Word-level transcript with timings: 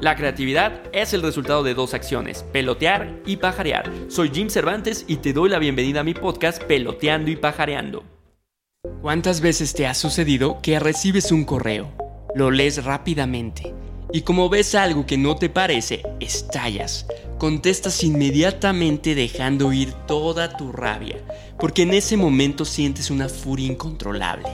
La 0.00 0.14
creatividad 0.14 0.82
es 0.92 1.14
el 1.14 1.22
resultado 1.22 1.62
de 1.62 1.72
dos 1.72 1.94
acciones, 1.94 2.44
pelotear 2.52 3.18
y 3.24 3.36
pajarear. 3.36 3.90
Soy 4.08 4.30
Jim 4.30 4.50
Cervantes 4.50 5.06
y 5.08 5.16
te 5.16 5.32
doy 5.32 5.48
la 5.48 5.58
bienvenida 5.58 6.00
a 6.00 6.04
mi 6.04 6.12
podcast 6.12 6.62
Peloteando 6.64 7.30
y 7.30 7.36
Pajareando. 7.36 8.04
¿Cuántas 9.00 9.40
veces 9.40 9.72
te 9.72 9.86
ha 9.86 9.94
sucedido 9.94 10.60
que 10.60 10.78
recibes 10.78 11.32
un 11.32 11.44
correo, 11.44 11.90
lo 12.34 12.50
lees 12.50 12.84
rápidamente 12.84 13.72
y 14.12 14.20
como 14.20 14.50
ves 14.50 14.74
algo 14.74 15.06
que 15.06 15.16
no 15.16 15.36
te 15.36 15.48
parece, 15.48 16.02
estallas? 16.20 17.06
Contestas 17.38 18.04
inmediatamente 18.04 19.14
dejando 19.14 19.72
ir 19.72 19.94
toda 20.06 20.58
tu 20.58 20.72
rabia, 20.72 21.16
porque 21.58 21.82
en 21.82 21.94
ese 21.94 22.18
momento 22.18 22.66
sientes 22.66 23.10
una 23.10 23.30
furia 23.30 23.68
incontrolable. 23.68 24.50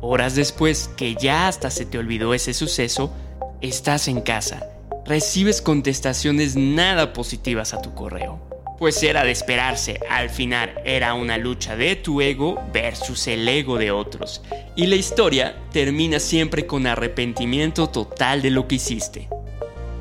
Horas 0.00 0.34
después, 0.34 0.88
que 0.96 1.16
ya 1.16 1.48
hasta 1.48 1.70
se 1.70 1.84
te 1.84 1.98
olvidó 1.98 2.32
ese 2.32 2.54
suceso, 2.54 3.12
Estás 3.60 4.06
en 4.06 4.20
casa. 4.20 4.70
Recibes 5.04 5.60
contestaciones 5.60 6.54
nada 6.54 7.12
positivas 7.12 7.74
a 7.74 7.82
tu 7.82 7.92
correo. 7.92 8.38
Pues 8.78 9.02
era 9.02 9.24
de 9.24 9.32
esperarse, 9.32 9.98
al 10.08 10.30
final 10.30 10.80
era 10.84 11.14
una 11.14 11.38
lucha 11.38 11.74
de 11.74 11.96
tu 11.96 12.20
ego 12.20 12.62
versus 12.72 13.26
el 13.26 13.48
ego 13.48 13.76
de 13.76 13.90
otros. 13.90 14.42
Y 14.76 14.86
la 14.86 14.94
historia 14.94 15.56
termina 15.72 16.20
siempre 16.20 16.66
con 16.66 16.86
arrepentimiento 16.86 17.88
total 17.88 18.42
de 18.42 18.50
lo 18.50 18.68
que 18.68 18.76
hiciste. 18.76 19.28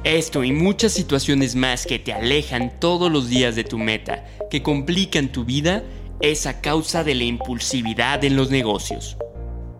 Esto 0.03 0.43
y 0.43 0.51
muchas 0.51 0.91
situaciones 0.91 1.55
más 1.55 1.87
que 1.87 1.97
te 1.97 2.13
alejan 2.13 2.79
todos 2.79 3.11
los 3.11 3.27
días 3.27 3.55
de 3.55 3.63
tu 3.63 3.79
meta, 3.79 4.23
que 4.51 4.61
complican 4.61 5.31
tu 5.31 5.45
vida, 5.45 5.81
es 6.19 6.45
a 6.45 6.61
causa 6.61 7.03
de 7.03 7.15
la 7.15 7.23
impulsividad 7.23 8.23
en 8.23 8.35
los 8.35 8.51
negocios. 8.51 9.17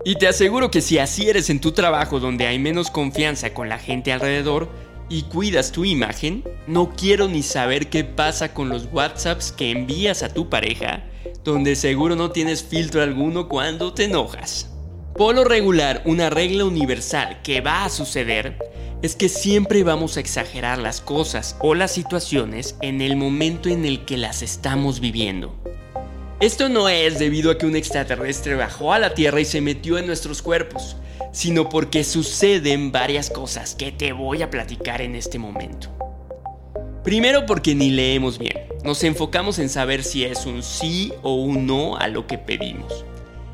Y 0.07 0.15
te 0.15 0.29
aseguro 0.29 0.71
que 0.71 0.79
si 0.79 0.99
así 0.99 1.27
eres 1.29 1.49
en 1.49 1.59
tu 1.59 1.73
trabajo 1.73 2.21
donde 2.21 2.47
hay 2.47 2.59
menos 2.59 2.89
confianza 2.89 3.53
con 3.53 3.67
la 3.67 3.77
gente 3.77 4.13
alrededor 4.13 4.69
y 5.09 5.23
cuidas 5.23 5.73
tu 5.73 5.83
imagen, 5.83 6.45
no 6.65 6.93
quiero 6.95 7.27
ni 7.27 7.43
saber 7.43 7.89
qué 7.89 8.05
pasa 8.05 8.53
con 8.53 8.69
los 8.69 8.87
WhatsApps 8.93 9.51
que 9.51 9.69
envías 9.69 10.23
a 10.23 10.33
tu 10.33 10.49
pareja, 10.49 11.03
donde 11.43 11.75
seguro 11.75 12.15
no 12.15 12.31
tienes 12.31 12.63
filtro 12.63 13.01
alguno 13.01 13.49
cuando 13.49 13.93
te 13.93 14.05
enojas. 14.05 14.73
Por 15.13 15.35
lo 15.35 15.43
regular, 15.43 16.03
una 16.05 16.29
regla 16.29 16.63
universal 16.63 17.41
que 17.43 17.59
va 17.59 17.83
a 17.83 17.89
suceder 17.89 18.57
es 19.01 19.13
que 19.13 19.27
siempre 19.27 19.83
vamos 19.83 20.15
a 20.15 20.21
exagerar 20.21 20.77
las 20.77 21.01
cosas 21.01 21.57
o 21.59 21.75
las 21.75 21.91
situaciones 21.91 22.77
en 22.81 23.01
el 23.01 23.17
momento 23.17 23.67
en 23.67 23.83
el 23.83 24.05
que 24.05 24.15
las 24.15 24.41
estamos 24.41 25.01
viviendo. 25.01 25.66
Esto 26.39 26.69
no 26.69 26.87
es 26.87 27.17
debido 27.17 27.49
a 27.49 27.57
que 27.57 27.65
un 27.65 27.75
extraterrestre 27.75 28.53
bajó 28.53 28.93
a 28.93 28.99
la 28.99 29.15
Tierra 29.15 29.41
y 29.41 29.45
se 29.45 29.59
metió 29.59 29.97
en 29.97 30.05
nuestros 30.05 30.43
cuerpos, 30.43 30.95
sino 31.31 31.67
porque 31.67 32.03
suceden 32.03 32.91
varias 32.91 33.31
cosas 33.31 33.73
que 33.73 33.91
te 33.91 34.13
voy 34.13 34.43
a 34.43 34.51
platicar 34.51 35.01
en 35.01 35.15
este 35.15 35.39
momento. 35.39 35.89
Primero 37.03 37.47
porque 37.47 37.73
ni 37.73 37.89
leemos 37.89 38.37
bien, 38.37 38.67
nos 38.83 39.03
enfocamos 39.03 39.57
en 39.57 39.67
saber 39.67 40.03
si 40.03 40.25
es 40.25 40.45
un 40.45 40.61
sí 40.61 41.11
o 41.23 41.33
un 41.33 41.65
no 41.65 41.97
a 41.97 42.07
lo 42.07 42.27
que 42.27 42.37
pedimos. 42.37 43.03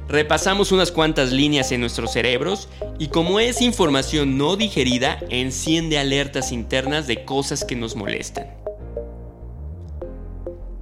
Repasamos 0.09 0.73
unas 0.73 0.91
cuantas 0.91 1.31
líneas 1.31 1.71
en 1.71 1.79
nuestros 1.79 2.11
cerebros 2.11 2.67
y 2.99 3.07
como 3.07 3.39
es 3.39 3.61
información 3.61 4.37
no 4.37 4.57
digerida, 4.57 5.19
enciende 5.29 5.99
alertas 5.99 6.51
internas 6.51 7.07
de 7.07 7.23
cosas 7.23 7.63
que 7.63 7.77
nos 7.77 7.95
molestan. 7.95 8.62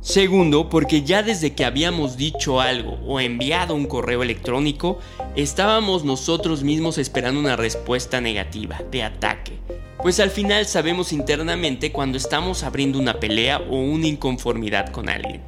Segundo, 0.01 0.67
porque 0.67 1.03
ya 1.03 1.21
desde 1.21 1.53
que 1.53 1.63
habíamos 1.63 2.17
dicho 2.17 2.59
algo 2.59 2.97
o 3.05 3.19
enviado 3.19 3.75
un 3.75 3.85
correo 3.85 4.23
electrónico, 4.23 4.97
estábamos 5.35 6.03
nosotros 6.03 6.63
mismos 6.63 6.97
esperando 6.97 7.39
una 7.39 7.55
respuesta 7.55 8.19
negativa, 8.19 8.81
de 8.89 9.03
ataque. 9.03 9.59
Pues 10.01 10.19
al 10.19 10.31
final 10.31 10.65
sabemos 10.65 11.13
internamente 11.13 11.91
cuando 11.91 12.17
estamos 12.17 12.63
abriendo 12.63 12.97
una 12.97 13.19
pelea 13.19 13.59
o 13.59 13.75
una 13.75 14.07
inconformidad 14.07 14.87
con 14.89 15.07
alguien. 15.07 15.43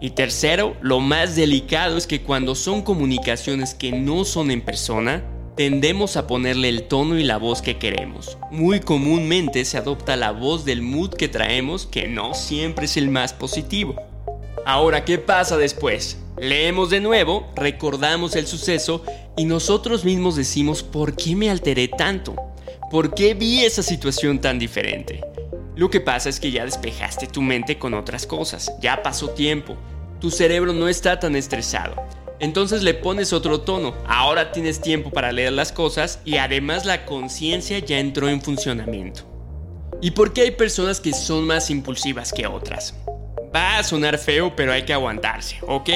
Y 0.00 0.10
tercero, 0.10 0.76
lo 0.82 0.98
más 0.98 1.36
delicado 1.36 1.96
es 1.96 2.08
que 2.08 2.22
cuando 2.22 2.56
son 2.56 2.82
comunicaciones 2.82 3.74
que 3.74 3.92
no 3.92 4.24
son 4.24 4.50
en 4.50 4.60
persona, 4.60 5.22
tendemos 5.56 6.16
a 6.16 6.26
ponerle 6.26 6.68
el 6.68 6.84
tono 6.84 7.16
y 7.18 7.22
la 7.22 7.36
voz 7.36 7.62
que 7.62 7.78
queremos. 7.78 8.38
Muy 8.50 8.80
comúnmente 8.80 9.64
se 9.64 9.78
adopta 9.78 10.16
la 10.16 10.32
voz 10.32 10.64
del 10.64 10.82
mood 10.82 11.10
que 11.10 11.28
traemos, 11.28 11.86
que 11.86 12.08
no 12.08 12.34
siempre 12.34 12.86
es 12.86 12.96
el 12.96 13.08
más 13.08 13.32
positivo. 13.32 13.94
Ahora, 14.66 15.04
¿qué 15.04 15.18
pasa 15.18 15.56
después? 15.56 16.18
Leemos 16.38 16.90
de 16.90 17.00
nuevo, 17.00 17.46
recordamos 17.54 18.34
el 18.34 18.46
suceso 18.46 19.04
y 19.36 19.44
nosotros 19.44 20.04
mismos 20.04 20.34
decimos, 20.34 20.82
¿por 20.82 21.14
qué 21.14 21.36
me 21.36 21.50
alteré 21.50 21.86
tanto? 21.86 22.34
¿Por 22.90 23.14
qué 23.14 23.34
vi 23.34 23.64
esa 23.64 23.82
situación 23.82 24.40
tan 24.40 24.58
diferente? 24.58 25.20
Lo 25.76 25.90
que 25.90 26.00
pasa 26.00 26.28
es 26.28 26.40
que 26.40 26.50
ya 26.50 26.64
despejaste 26.64 27.26
tu 27.26 27.42
mente 27.42 27.78
con 27.78 27.94
otras 27.94 28.26
cosas, 28.26 28.72
ya 28.80 29.02
pasó 29.02 29.30
tiempo, 29.30 29.76
tu 30.20 30.30
cerebro 30.30 30.72
no 30.72 30.88
está 30.88 31.18
tan 31.18 31.36
estresado. 31.36 31.94
Entonces 32.44 32.82
le 32.82 32.92
pones 32.92 33.32
otro 33.32 33.62
tono. 33.62 33.94
Ahora 34.06 34.52
tienes 34.52 34.82
tiempo 34.82 35.08
para 35.08 35.32
leer 35.32 35.54
las 35.54 35.72
cosas 35.72 36.20
y 36.26 36.36
además 36.36 36.84
la 36.84 37.06
conciencia 37.06 37.78
ya 37.78 37.98
entró 37.98 38.28
en 38.28 38.42
funcionamiento. 38.42 39.22
¿Y 40.02 40.10
por 40.10 40.34
qué 40.34 40.42
hay 40.42 40.50
personas 40.50 41.00
que 41.00 41.14
son 41.14 41.46
más 41.46 41.70
impulsivas 41.70 42.34
que 42.34 42.46
otras? 42.46 42.94
Va 43.56 43.78
a 43.78 43.82
sonar 43.82 44.18
feo, 44.18 44.54
pero 44.54 44.74
hay 44.74 44.82
que 44.82 44.92
aguantarse, 44.92 45.56
¿ok? 45.66 45.88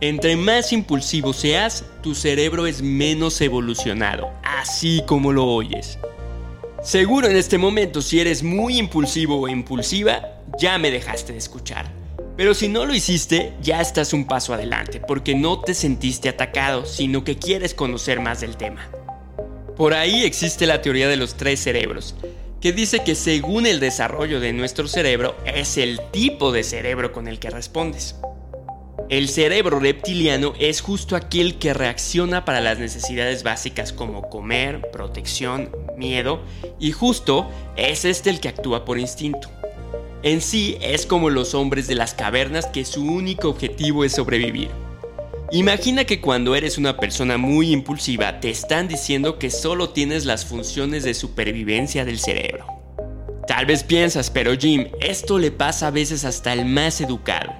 Entre 0.00 0.36
más 0.36 0.72
impulsivo 0.72 1.32
seas, 1.32 1.84
tu 2.00 2.14
cerebro 2.14 2.68
es 2.68 2.80
menos 2.80 3.40
evolucionado, 3.40 4.30
así 4.44 5.02
como 5.04 5.32
lo 5.32 5.46
oyes. 5.46 5.98
Seguro 6.80 7.26
en 7.26 7.34
este 7.34 7.58
momento 7.58 8.02
si 8.02 8.20
eres 8.20 8.44
muy 8.44 8.78
impulsivo 8.78 9.40
o 9.40 9.48
impulsiva, 9.48 10.22
ya 10.60 10.78
me 10.78 10.92
dejaste 10.92 11.32
de 11.32 11.38
escuchar. 11.38 11.99
Pero 12.40 12.54
si 12.54 12.68
no 12.68 12.86
lo 12.86 12.94
hiciste, 12.94 13.52
ya 13.60 13.82
estás 13.82 14.14
un 14.14 14.24
paso 14.24 14.54
adelante, 14.54 14.98
porque 14.98 15.34
no 15.34 15.60
te 15.60 15.74
sentiste 15.74 16.30
atacado, 16.30 16.86
sino 16.86 17.22
que 17.22 17.36
quieres 17.36 17.74
conocer 17.74 18.18
más 18.18 18.40
del 18.40 18.56
tema. 18.56 18.88
Por 19.76 19.92
ahí 19.92 20.24
existe 20.24 20.64
la 20.64 20.80
teoría 20.80 21.06
de 21.08 21.18
los 21.18 21.34
tres 21.34 21.60
cerebros, 21.60 22.14
que 22.58 22.72
dice 22.72 23.04
que 23.04 23.14
según 23.14 23.66
el 23.66 23.78
desarrollo 23.78 24.40
de 24.40 24.54
nuestro 24.54 24.88
cerebro 24.88 25.36
es 25.44 25.76
el 25.76 26.00
tipo 26.12 26.50
de 26.50 26.62
cerebro 26.62 27.12
con 27.12 27.28
el 27.28 27.38
que 27.38 27.50
respondes. 27.50 28.16
El 29.10 29.28
cerebro 29.28 29.78
reptiliano 29.78 30.54
es 30.58 30.80
justo 30.80 31.16
aquel 31.16 31.58
que 31.58 31.74
reacciona 31.74 32.46
para 32.46 32.62
las 32.62 32.78
necesidades 32.78 33.42
básicas 33.42 33.92
como 33.92 34.30
comer, 34.30 34.90
protección, 34.90 35.76
miedo, 35.98 36.42
y 36.78 36.92
justo 36.92 37.50
es 37.76 38.06
este 38.06 38.30
el 38.30 38.40
que 38.40 38.48
actúa 38.48 38.86
por 38.86 38.98
instinto. 38.98 39.50
En 40.22 40.42
sí 40.42 40.76
es 40.82 41.06
como 41.06 41.30
los 41.30 41.54
hombres 41.54 41.86
de 41.86 41.94
las 41.94 42.12
cavernas 42.12 42.66
que 42.66 42.84
su 42.84 43.02
único 43.02 43.48
objetivo 43.48 44.04
es 44.04 44.12
sobrevivir. 44.12 44.68
Imagina 45.50 46.04
que 46.04 46.20
cuando 46.20 46.54
eres 46.54 46.76
una 46.76 46.98
persona 46.98 47.38
muy 47.38 47.72
impulsiva 47.72 48.38
te 48.38 48.50
están 48.50 48.86
diciendo 48.86 49.38
que 49.38 49.50
solo 49.50 49.90
tienes 49.90 50.26
las 50.26 50.44
funciones 50.44 51.04
de 51.04 51.14
supervivencia 51.14 52.04
del 52.04 52.18
cerebro. 52.18 52.66
Tal 53.46 53.64
vez 53.64 53.82
piensas, 53.82 54.30
pero 54.30 54.56
Jim, 54.56 54.88
esto 55.00 55.38
le 55.38 55.50
pasa 55.50 55.86
a 55.86 55.90
veces 55.90 56.24
hasta 56.26 56.52
el 56.52 56.66
más 56.66 57.00
educado. 57.00 57.52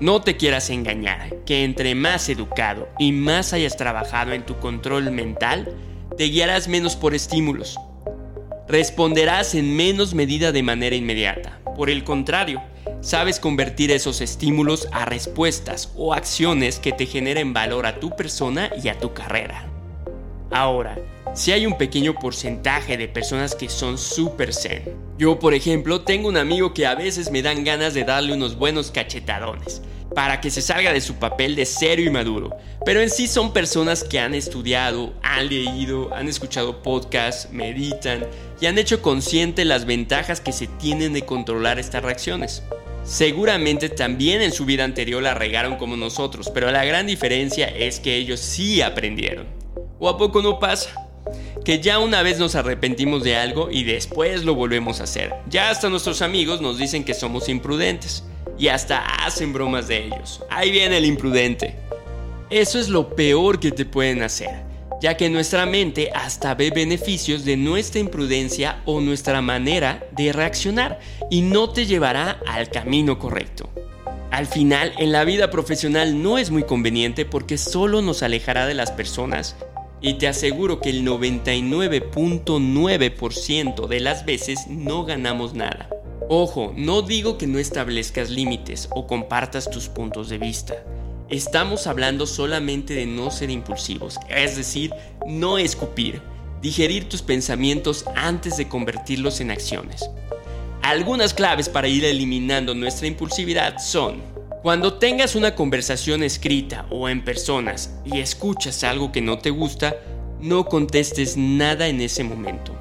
No 0.00 0.22
te 0.22 0.36
quieras 0.36 0.70
engañar, 0.70 1.36
que 1.44 1.64
entre 1.64 1.94
más 1.94 2.30
educado 2.30 2.88
y 2.98 3.12
más 3.12 3.52
hayas 3.52 3.76
trabajado 3.76 4.32
en 4.32 4.46
tu 4.46 4.56
control 4.58 5.10
mental, 5.10 5.68
te 6.16 6.24
guiarás 6.24 6.66
menos 6.66 6.96
por 6.96 7.14
estímulos, 7.14 7.78
responderás 8.68 9.54
en 9.54 9.74
menos 9.74 10.14
medida 10.14 10.52
de 10.52 10.62
manera 10.62 10.94
inmediata. 10.94 11.58
Por 11.74 11.88
el 11.88 12.04
contrario, 12.04 12.62
sabes 13.00 13.40
convertir 13.40 13.90
esos 13.90 14.20
estímulos 14.20 14.88
a 14.92 15.06
respuestas 15.06 15.92
o 15.96 16.12
acciones 16.12 16.78
que 16.78 16.92
te 16.92 17.06
generen 17.06 17.54
valor 17.54 17.86
a 17.86 17.98
tu 17.98 18.14
persona 18.14 18.70
y 18.82 18.88
a 18.88 18.98
tu 18.98 19.14
carrera. 19.14 19.64
Ahora, 20.50 20.98
si 21.34 21.52
hay 21.52 21.66
un 21.66 21.78
pequeño 21.78 22.14
porcentaje 22.14 22.96
de 22.96 23.08
personas 23.08 23.54
que 23.54 23.68
son 23.68 23.96
super 23.96 24.52
zen. 24.52 24.82
Yo, 25.18 25.38
por 25.38 25.54
ejemplo, 25.54 26.02
tengo 26.02 26.28
un 26.28 26.36
amigo 26.36 26.74
que 26.74 26.86
a 26.86 26.94
veces 26.94 27.30
me 27.30 27.42
dan 27.42 27.64
ganas 27.64 27.94
de 27.94 28.04
darle 28.04 28.34
unos 28.34 28.56
buenos 28.56 28.90
cachetadones 28.90 29.82
para 30.18 30.40
que 30.40 30.50
se 30.50 30.62
salga 30.62 30.92
de 30.92 31.00
su 31.00 31.14
papel 31.14 31.54
de 31.54 31.64
serio 31.64 32.04
y 32.04 32.10
maduro. 32.10 32.56
Pero 32.84 33.00
en 33.00 33.08
sí 33.08 33.28
son 33.28 33.52
personas 33.52 34.02
que 34.02 34.18
han 34.18 34.34
estudiado, 34.34 35.14
han 35.22 35.48
leído, 35.48 36.12
han 36.12 36.26
escuchado 36.26 36.82
podcasts, 36.82 37.52
meditan 37.52 38.26
y 38.60 38.66
han 38.66 38.78
hecho 38.78 39.00
consciente 39.00 39.64
las 39.64 39.84
ventajas 39.84 40.40
que 40.40 40.50
se 40.50 40.66
tienen 40.66 41.12
de 41.12 41.24
controlar 41.24 41.78
estas 41.78 42.02
reacciones. 42.02 42.64
Seguramente 43.04 43.90
también 43.90 44.42
en 44.42 44.50
su 44.50 44.64
vida 44.64 44.82
anterior 44.82 45.22
la 45.22 45.34
regaron 45.34 45.76
como 45.76 45.96
nosotros, 45.96 46.50
pero 46.52 46.68
la 46.72 46.84
gran 46.84 47.06
diferencia 47.06 47.68
es 47.68 48.00
que 48.00 48.16
ellos 48.16 48.40
sí 48.40 48.82
aprendieron. 48.82 49.46
¿O 50.00 50.08
a 50.08 50.18
poco 50.18 50.42
no 50.42 50.58
pasa? 50.58 50.90
Que 51.64 51.78
ya 51.78 52.00
una 52.00 52.24
vez 52.24 52.40
nos 52.40 52.56
arrepentimos 52.56 53.22
de 53.22 53.36
algo 53.36 53.70
y 53.70 53.84
después 53.84 54.44
lo 54.44 54.56
volvemos 54.56 54.98
a 54.98 55.04
hacer. 55.04 55.32
Ya 55.48 55.70
hasta 55.70 55.88
nuestros 55.88 56.22
amigos 56.22 56.60
nos 56.60 56.76
dicen 56.76 57.04
que 57.04 57.14
somos 57.14 57.48
imprudentes 57.48 58.24
y 58.58 58.68
hasta 58.68 59.04
hacen 59.24 59.52
bromas 59.52 59.88
de 59.88 60.06
ellos. 60.06 60.42
Ahí 60.50 60.70
viene 60.70 60.98
el 60.98 61.06
imprudente. 61.06 61.76
Eso 62.50 62.78
es 62.78 62.88
lo 62.88 63.14
peor 63.14 63.60
que 63.60 63.70
te 63.70 63.84
pueden 63.84 64.22
hacer. 64.22 64.66
ya 65.00 65.16
que 65.16 65.30
nuestra 65.30 65.64
mente 65.64 66.10
hasta 66.12 66.56
ve 66.56 66.70
beneficios 66.70 67.44
de 67.44 67.56
nuestra 67.56 68.00
imprudencia 68.00 68.82
o 68.84 69.00
nuestra 69.00 69.40
manera 69.40 70.04
de 70.10 70.32
reaccionar 70.32 70.98
y 71.30 71.42
no 71.42 71.70
te 71.70 71.86
llevará 71.86 72.40
al 72.48 72.68
camino 72.68 73.16
correcto. 73.16 73.70
Al 74.32 74.46
final, 74.46 74.92
en 74.98 75.12
la 75.12 75.24
vida 75.24 75.50
profesional 75.50 76.20
no 76.20 76.36
es 76.36 76.50
muy 76.50 76.64
conveniente 76.64 77.24
porque 77.24 77.58
solo 77.58 78.02
nos 78.02 78.24
alejará 78.24 78.66
de 78.66 78.74
las 78.74 78.90
personas 78.90 79.54
y 80.00 80.14
te 80.14 80.26
aseguro 80.28 80.80
que 80.80 80.90
el 80.90 81.06
99.9% 81.06 83.86
de 83.86 84.00
las 84.00 84.24
veces 84.24 84.66
no 84.68 85.04
ganamos 85.04 85.54
nada. 85.54 85.88
Ojo, 86.30 86.74
no 86.76 87.00
digo 87.00 87.38
que 87.38 87.46
no 87.46 87.58
establezcas 87.58 88.28
límites 88.28 88.90
o 88.90 89.06
compartas 89.06 89.70
tus 89.70 89.88
puntos 89.88 90.28
de 90.28 90.36
vista. 90.36 90.74
Estamos 91.30 91.86
hablando 91.86 92.26
solamente 92.26 92.92
de 92.92 93.06
no 93.06 93.30
ser 93.30 93.48
impulsivos, 93.48 94.18
es 94.28 94.54
decir, 94.54 94.92
no 95.26 95.56
escupir, 95.56 96.20
digerir 96.60 97.08
tus 97.08 97.22
pensamientos 97.22 98.04
antes 98.14 98.58
de 98.58 98.68
convertirlos 98.68 99.40
en 99.40 99.50
acciones. 99.50 100.10
Algunas 100.82 101.32
claves 101.32 101.70
para 101.70 101.88
ir 101.88 102.04
eliminando 102.04 102.74
nuestra 102.74 103.06
impulsividad 103.06 103.78
son, 103.78 104.20
cuando 104.62 104.98
tengas 104.98 105.34
una 105.34 105.54
conversación 105.54 106.22
escrita 106.22 106.84
o 106.90 107.08
en 107.08 107.24
personas 107.24 107.94
y 108.04 108.18
escuchas 108.18 108.84
algo 108.84 109.12
que 109.12 109.22
no 109.22 109.38
te 109.38 109.48
gusta, 109.48 109.96
no 110.42 110.66
contestes 110.66 111.38
nada 111.38 111.88
en 111.88 112.02
ese 112.02 112.22
momento. 112.22 112.77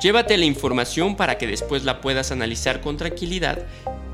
Llévate 0.00 0.36
la 0.38 0.44
información 0.44 1.16
para 1.16 1.38
que 1.38 1.48
después 1.48 1.84
la 1.84 2.00
puedas 2.00 2.30
analizar 2.30 2.80
con 2.80 2.96
tranquilidad 2.96 3.66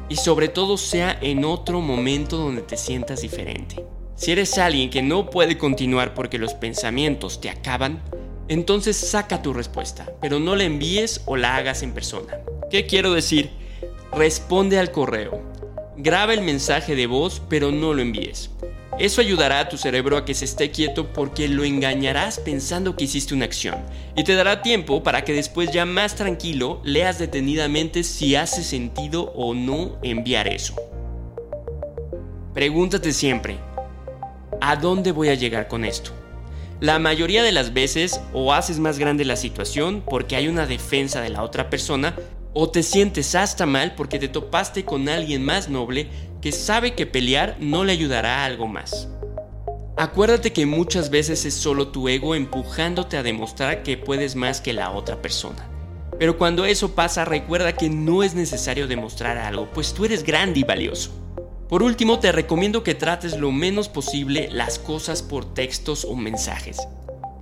y 0.09 0.17
sobre 0.17 0.49
todo 0.49 0.79
sea 0.79 1.19
en 1.21 1.45
otro 1.45 1.83
momento 1.83 2.39
donde 2.39 2.63
te 2.63 2.79
sientas 2.79 3.21
diferente. 3.21 3.85
Si 4.17 4.33
eres 4.33 4.57
alguien 4.57 4.89
que 4.89 5.03
no 5.03 5.29
puede 5.29 5.59
continuar 5.59 6.15
porque 6.15 6.39
los 6.39 6.55
pensamientos 6.55 7.41
te 7.41 7.51
acaban, 7.51 8.03
entonces 8.49 8.97
saca 8.97 9.43
tu 9.43 9.53
respuesta, 9.53 10.11
pero 10.23 10.39
no 10.39 10.57
la 10.57 10.65
envíes 10.65 11.21
o 11.27 11.37
la 11.37 11.57
hagas 11.57 11.83
en 11.83 11.93
persona. 11.93 12.39
¿Qué 12.71 12.87
quiero 12.87 13.13
decir? 13.13 13.51
Responde 14.13 14.79
al 14.79 14.91
correo. 14.91 15.43
Graba 15.97 16.33
el 16.33 16.41
mensaje 16.41 16.95
de 16.97 17.07
voz, 17.07 17.43
pero 17.49 17.71
no 17.73 17.93
lo 17.93 18.01
envíes. 18.01 18.51
Eso 18.99 19.21
ayudará 19.21 19.59
a 19.59 19.69
tu 19.69 19.77
cerebro 19.77 20.17
a 20.17 20.25
que 20.25 20.35
se 20.35 20.45
esté 20.45 20.71
quieto 20.71 21.13
porque 21.13 21.49
lo 21.49 21.65
engañarás 21.65 22.39
pensando 22.39 22.95
que 22.95 23.05
hiciste 23.05 23.35
una 23.35 23.45
acción 23.45 23.75
y 24.17 24.23
te 24.23 24.37
dará 24.37 24.63
tiempo 24.63 25.03
para 25.03 25.25
que 25.25 25.33
después 25.33 25.73
ya 25.73 25.85
más 25.85 26.15
tranquilo 26.15 26.81
leas 26.85 27.19
detenidamente 27.19 28.05
si 28.05 28.37
hace 28.37 28.63
sentido 28.63 29.33
o 29.35 29.53
no 29.53 29.99
enviar 30.03 30.47
eso. 30.47 30.77
Pregúntate 32.55 33.13
siempre, 33.13 33.59
¿a 34.61 34.77
dónde 34.77 35.11
voy 35.11 35.29
a 35.29 35.35
llegar 35.35 35.67
con 35.67 35.85
esto? 35.85 36.13
La 36.79 37.01
mayoría 37.01 37.43
de 37.43 37.51
las 37.51 37.73
veces 37.73 38.21
o 38.33 38.53
haces 38.53 38.79
más 38.79 39.01
grande 39.01 39.25
la 39.25 39.35
situación 39.35 40.05
porque 40.09 40.37
hay 40.37 40.47
una 40.47 40.67
defensa 40.67 41.21
de 41.21 41.31
la 41.31 41.43
otra 41.43 41.69
persona 41.69 42.15
o 42.53 42.71
te 42.71 42.85
sientes 42.85 43.35
hasta 43.35 43.67
mal 43.67 43.97
porque 43.97 44.21
te 44.21 44.29
topaste 44.29 44.85
con 44.85 45.09
alguien 45.09 45.45
más 45.45 45.69
noble 45.69 46.09
que 46.45 46.53
sabe 46.53 46.93
que 46.93 47.07
pelear 47.07 47.57
no 47.59 47.85
le 47.85 47.93
ayudará 47.93 48.43
a 48.43 48.45
algo 48.45 48.69
más. 48.69 49.09
Acuérdate 49.97 50.53
que 50.53 50.67
muchas 50.67 51.09
veces 51.09 51.47
es 51.47 51.55
solo 51.55 51.89
tu 51.89 52.07
ego 52.07 52.35
empujándote 52.35 53.17
a 53.17 53.23
demostrar 53.23 53.83
que 53.83 53.97
puedes 53.97 54.37
más 54.37 54.61
que 54.61 54.75
la 54.75 54.91
otra 54.91 55.23
persona. 55.23 55.67
Pero 56.19 56.37
cuando 56.37 56.67
eso 56.67 56.95
pasa 56.95 57.25
recuerda 57.25 57.73
que 57.73 57.89
no 57.89 58.23
es 58.23 58.35
necesario 58.35 58.87
demostrar 58.87 59.39
algo, 59.39 59.71
pues 59.73 59.95
tú 59.95 60.05
eres 60.05 60.23
grande 60.23 60.61
y 60.61 60.65
valioso. 60.65 61.13
Por 61.67 61.83
último, 61.83 62.19
te 62.19 62.31
recomiendo 62.31 62.83
que 62.83 62.95
trates 62.95 63.39
lo 63.39 63.51
menos 63.51 63.89
posible 63.89 64.51
las 64.53 64.79
cosas 64.79 65.23
por 65.23 65.55
textos 65.55 66.05
o 66.05 66.15
mensajes. 66.15 66.77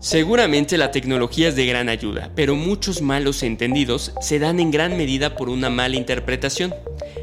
Seguramente 0.02 0.78
la 0.78 0.90
tecnología 0.90 1.46
es 1.46 1.54
de 1.54 1.64
gran 1.64 1.88
ayuda, 1.88 2.32
pero 2.34 2.56
muchos 2.56 3.02
malos 3.02 3.44
entendidos 3.44 4.12
se 4.20 4.40
dan 4.40 4.58
en 4.58 4.72
gran 4.72 4.96
medida 4.96 5.37
por 5.37 5.49
una 5.49 5.70
mala 5.70 5.94
interpretación. 5.94 6.75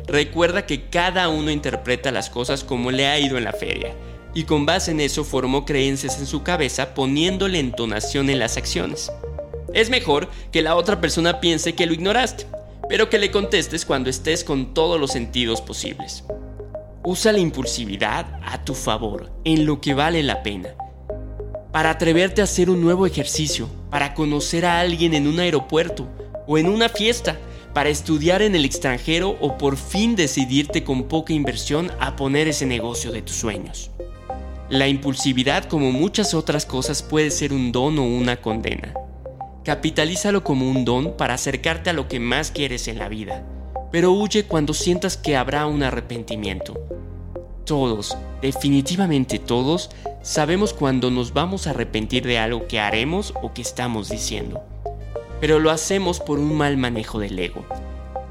Recuerda 0.08 0.66
que 0.66 0.86
cada 0.86 1.28
uno 1.28 1.52
interpreta 1.52 2.10
las 2.14 2.30
cosas 2.30 2.64
como 2.64 2.92
le 2.92 3.06
ha 3.06 3.20
ido 3.20 3.38
en 3.38 3.44
la 3.44 3.52
feria, 3.52 3.94
y 4.34 4.44
con 4.44 4.66
base 4.66 4.92
en 4.92 5.02
eso 5.02 5.26
formó 5.26 5.66
creencias 5.66 6.20
en 6.20 6.26
su 6.26 6.42
cabeza 6.42 6.94
poniéndole 6.94 7.60
entonación 7.60 8.30
en 8.30 8.40
las 8.40 8.56
acciones. 8.56 9.12
Es 9.74 9.90
mejor 9.90 10.30
que 10.54 10.62
la 10.62 10.78
otra 10.78 11.02
persona 11.02 11.42
piense 11.42 11.76
que 11.76 11.86
lo 11.86 11.92
ignoraste, 11.92 12.48
pero 12.88 13.10
que 13.10 13.20
le 13.20 13.30
contestes 13.30 13.84
cuando 13.84 14.10
estés 14.10 14.46
con 14.46 14.74
todos 14.74 14.98
los 14.98 15.12
sentidos 15.12 15.60
posibles. 15.60 16.24
Usa 17.04 17.34
la 17.34 17.40
impulsividad 17.40 18.40
a 18.42 18.64
tu 18.64 18.74
favor, 18.74 19.34
en 19.44 19.66
lo 19.66 19.82
que 19.82 19.94
vale 19.94 20.24
la 20.24 20.44
pena. 20.44 20.70
Para 21.72 21.92
atreverte 21.92 22.42
a 22.42 22.46
hacer 22.46 22.70
un 22.70 22.82
nuevo 22.82 23.06
ejercicio, 23.06 23.70
para 23.90 24.14
conocer 24.14 24.66
a 24.66 24.80
alguien 24.80 25.14
en 25.14 25.28
un 25.28 25.40
aeropuerto 25.40 26.08
o 26.48 26.58
en 26.58 26.68
una 26.68 26.90
fiesta, 26.90 27.38
para 27.74 27.90
estudiar 27.90 28.42
en 28.42 28.56
el 28.56 28.66
extranjero 28.66 29.38
o 29.40 29.58
por 29.58 29.78
fin 29.78 30.16
decidirte 30.16 30.84
con 30.84 31.04
poca 31.04 31.34
inversión 31.34 31.92
a 32.00 32.16
poner 32.16 32.48
ese 32.48 32.66
negocio 32.66 33.12
de 33.12 33.22
tus 33.22 33.36
sueños. 33.36 33.92
La 34.70 34.88
impulsividad, 34.88 35.66
como 35.66 35.92
muchas 35.92 36.34
otras 36.34 36.66
cosas, 36.66 37.04
puede 37.04 37.32
ser 37.32 37.54
un 37.54 37.72
don 37.72 38.00
o 38.00 38.04
una 38.04 38.38
condena. 38.38 38.94
Capitalízalo 39.64 40.44
como 40.44 40.70
un 40.70 40.86
don 40.86 41.16
para 41.18 41.36
acercarte 41.36 41.90
a 41.90 41.94
lo 41.94 42.08
que 42.08 42.20
más 42.20 42.52
quieres 42.52 42.88
en 42.88 42.98
la 42.98 43.10
vida 43.10 43.46
pero 43.92 44.12
huye 44.12 44.46
cuando 44.46 44.74
sientas 44.74 45.18
que 45.18 45.36
habrá 45.36 45.66
un 45.66 45.84
arrepentimiento. 45.84 46.80
Todos, 47.66 48.18
definitivamente 48.42 49.40
todos, 49.40 49.90
sabemos 50.22 50.74
cuando 50.74 51.12
nos 51.12 51.34
vamos 51.34 51.68
a 51.68 51.72
arrepentir 51.72 52.26
de 52.26 52.40
algo 52.40 52.68
que 52.68 52.80
haremos 52.80 53.34
o 53.42 53.54
que 53.54 53.62
estamos 53.62 54.10
diciendo. 54.10 54.62
Pero 55.40 55.60
lo 55.60 55.72
hacemos 55.72 56.20
por 56.20 56.40
un 56.40 56.56
mal 56.56 56.78
manejo 56.78 57.20
del 57.20 57.38
ego. 57.40 57.66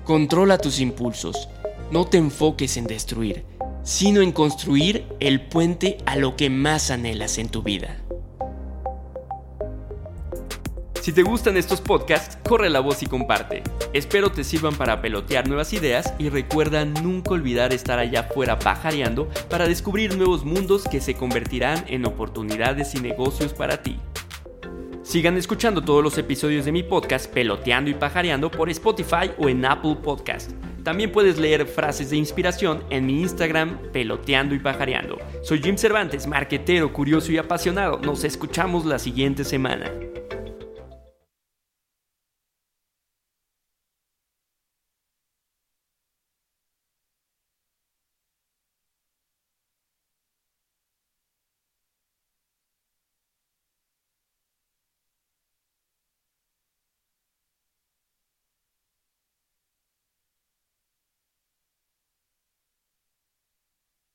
Controla 0.05 0.58
tus 0.58 0.81
impulsos, 0.81 1.49
no 1.90 2.06
te 2.06 2.19
enfoques 2.19 2.76
en 2.76 2.85
destruir, 2.85 3.44
sino 3.82 4.20
en 4.20 4.32
construir 4.32 5.06
el 5.20 5.40
puente 5.40 5.99
a 6.06 6.17
lo 6.17 6.37
que 6.37 6.50
más 6.50 6.90
anhelas 6.90 7.38
en 7.38 7.49
tu 7.49 7.62
vida. 7.62 7.96
Si 11.00 11.12
te 11.12 11.22
gustan 11.22 11.56
estos 11.56 11.80
podcasts, 11.80 12.38
corre 12.46 12.68
la 12.68 12.80
voz 12.80 13.02
y 13.02 13.06
comparte. 13.06 13.62
Espero 13.92 14.30
te 14.30 14.44
sirvan 14.44 14.74
para 14.74 15.00
pelotear 15.00 15.46
nuevas 15.46 15.72
ideas 15.72 16.12
y 16.18 16.28
recuerda 16.28 16.84
nunca 16.84 17.30
olvidar 17.30 17.72
estar 17.72 17.98
allá 17.98 18.20
afuera 18.20 18.58
pajareando 18.58 19.28
para 19.48 19.68
descubrir 19.68 20.16
nuevos 20.16 20.44
mundos 20.44 20.84
que 20.90 21.00
se 21.00 21.14
convertirán 21.14 21.84
en 21.88 22.04
oportunidades 22.04 22.94
y 22.94 23.00
negocios 23.00 23.54
para 23.54 23.82
ti. 23.82 23.98
Sigan 25.02 25.38
escuchando 25.38 25.82
todos 25.82 26.02
los 26.02 26.18
episodios 26.18 26.66
de 26.66 26.73
mi 26.73 26.82
podcast 26.82 27.32
Peloteando 27.32 27.88
y 27.88 27.94
Pajareando 27.94 28.50
por 28.50 28.68
Spotify 28.68 29.30
o 29.38 29.49
en 29.49 29.64
Apple 29.64 29.96
Podcast. 30.02 30.50
También 30.82 31.12
puedes 31.12 31.38
leer 31.38 31.66
frases 31.66 32.11
de 32.11 32.16
inspiración 32.16 32.82
en 32.90 33.06
mi 33.06 33.23
Instagram 33.23 33.78
Peloteando 33.92 34.54
y 34.54 34.58
Pajareando. 34.58 35.18
Soy 35.42 35.62
Jim 35.62 35.78
Cervantes, 35.78 36.26
marquetero, 36.26 36.92
curioso 36.92 37.32
y 37.32 37.38
apasionado. 37.38 37.99
Nos 38.00 38.25
escuchamos 38.25 38.84
la 38.84 38.99
siguiente 38.99 39.44
semana. 39.44 39.90